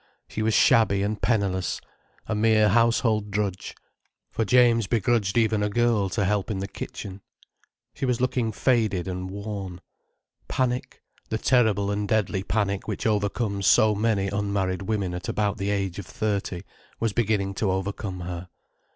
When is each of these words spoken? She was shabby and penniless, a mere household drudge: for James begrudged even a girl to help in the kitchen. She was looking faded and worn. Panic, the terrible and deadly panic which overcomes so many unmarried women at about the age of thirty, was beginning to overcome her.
She 0.27 0.41
was 0.41 0.55
shabby 0.55 1.03
and 1.03 1.21
penniless, 1.21 1.79
a 2.25 2.33
mere 2.33 2.69
household 2.69 3.29
drudge: 3.29 3.75
for 4.31 4.43
James 4.43 4.87
begrudged 4.87 5.37
even 5.37 5.61
a 5.61 5.69
girl 5.69 6.09
to 6.09 6.25
help 6.25 6.49
in 6.49 6.57
the 6.57 6.67
kitchen. 6.67 7.21
She 7.93 8.07
was 8.07 8.19
looking 8.19 8.51
faded 8.51 9.07
and 9.07 9.29
worn. 9.29 9.79
Panic, 10.47 11.03
the 11.29 11.37
terrible 11.37 11.91
and 11.91 12.07
deadly 12.07 12.41
panic 12.41 12.87
which 12.87 13.05
overcomes 13.05 13.67
so 13.67 13.93
many 13.93 14.27
unmarried 14.27 14.81
women 14.81 15.13
at 15.13 15.29
about 15.29 15.59
the 15.59 15.69
age 15.69 15.99
of 15.99 16.07
thirty, 16.07 16.63
was 16.99 17.13
beginning 17.13 17.53
to 17.53 17.69
overcome 17.69 18.21
her. 18.21 18.49